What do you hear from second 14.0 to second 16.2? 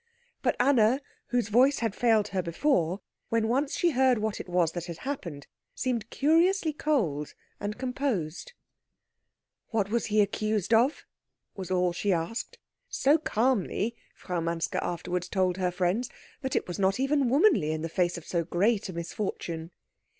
Frau Manske afterwards told her friends,